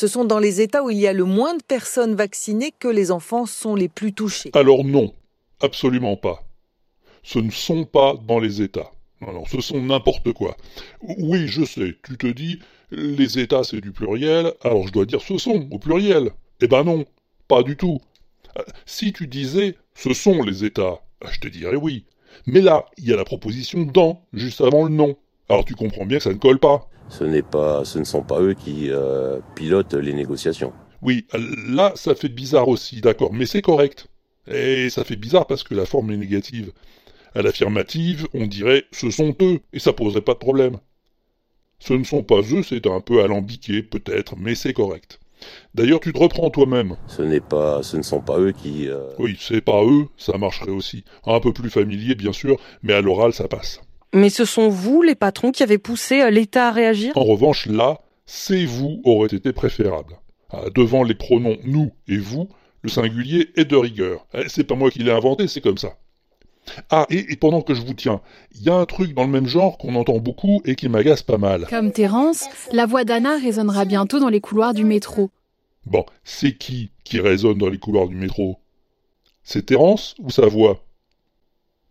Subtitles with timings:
[0.00, 2.88] Ce sont dans les États où il y a le moins de personnes vaccinées que
[2.88, 4.50] les enfants sont les plus touchés.
[4.54, 5.12] Alors non,
[5.60, 6.42] absolument pas.
[7.22, 8.90] Ce ne sont pas dans les États.
[9.20, 10.56] Alors, ce sont n'importe quoi.
[11.02, 12.60] Oui, je sais, tu te dis,
[12.90, 16.30] les États c'est du pluriel, alors je dois dire ce sont au pluriel.
[16.62, 17.04] Eh ben non,
[17.46, 18.00] pas du tout.
[18.86, 22.06] Si tu disais ce sont les États, je te dirais oui.
[22.46, 25.18] Mais là, il y a la proposition dans, juste avant le nom.
[25.50, 26.88] Alors tu comprends bien que ça ne colle pas.
[27.08, 30.72] Ce, n'est pas, ce ne sont pas eux qui euh, pilotent les négociations.
[31.02, 31.26] Oui,
[31.66, 34.06] là, ça fait bizarre aussi, d'accord, mais c'est correct.
[34.46, 36.70] Et ça fait bizarre parce que la forme est négative.
[37.34, 40.76] À l'affirmative, on dirait ce sont eux, et ça poserait pas de problème.
[41.80, 45.18] Ce ne sont pas eux, c'est un peu alambiqué, peut-être, mais c'est correct.
[45.74, 46.96] D'ailleurs, tu te reprends toi-même.
[47.08, 48.88] Ce n'est pas, ce ne sont pas eux qui.
[48.88, 51.04] Euh, oui, c'est pas eux, ça marcherait aussi.
[51.26, 53.80] Un peu plus familier, bien sûr, mais à l'oral, ça passe.
[54.12, 57.16] Mais ce sont vous, les patrons, qui avez poussé euh, l'État à réagir?
[57.16, 60.14] En revanche, là, c'est vous aurait été préférable.
[60.50, 62.48] Ah, devant les pronoms nous et vous,
[62.82, 64.26] le singulier est de rigueur.
[64.34, 65.96] Eh, c'est pas moi qui l'ai inventé, c'est comme ça.
[66.90, 68.20] Ah, et, pendant que je vous tiens,
[68.54, 71.22] il y a un truc dans le même genre qu'on entend beaucoup et qui m'agace
[71.22, 71.66] pas mal.
[71.68, 75.30] Comme Terence, la voix d'Anna résonnera bientôt dans les couloirs du métro.
[75.86, 78.58] Bon, c'est qui qui résonne dans les couloirs du métro?
[79.42, 80.84] C'est Terence ou sa voix?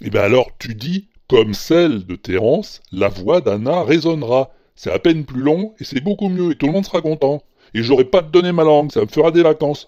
[0.00, 4.50] Eh bien alors, tu dis, comme celle de Terence, la voix d'Anna résonnera.
[4.74, 7.42] C'est à peine plus long et c'est beaucoup mieux et tout le monde sera content.
[7.72, 9.86] Et j'aurai pas de donner ma langue, ça me fera des vacances.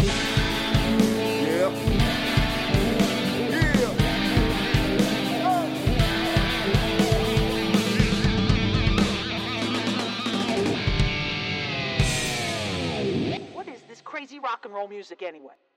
[14.88, 15.73] music anyway?